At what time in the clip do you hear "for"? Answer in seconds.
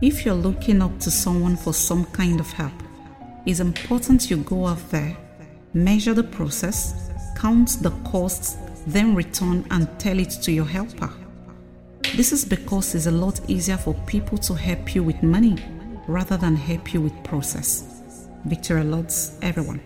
1.56-1.74, 13.76-13.92